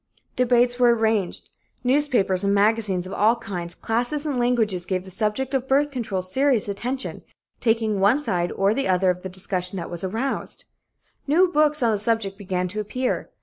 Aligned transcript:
Debates 0.35 0.79
were 0.79 0.95
arranged. 0.95 1.51
Newspapers 1.83 2.43
and 2.43 2.55
magazines 2.55 3.05
of 3.05 3.13
all 3.13 3.35
kinds, 3.35 3.75
classes 3.75 4.25
and 4.25 4.39
languages 4.39 4.83
gave 4.87 5.03
the 5.03 5.11
subject 5.11 5.53
of 5.53 5.67
birth 5.67 5.91
control 5.91 6.23
serious 6.23 6.67
attention, 6.67 7.21
taking 7.59 7.99
one 7.99 8.17
side 8.17 8.51
or 8.53 8.73
the 8.73 8.87
other 8.87 9.11
of 9.11 9.21
the 9.21 9.29
discussion 9.29 9.77
that 9.77 9.91
was 9.91 10.03
aroused. 10.03 10.65
New 11.27 11.47
books 11.51 11.83
on 11.83 11.91
the 11.91 11.99
subject 11.99 12.35
began 12.35 12.67
to 12.67 12.79
appear. 12.79 13.29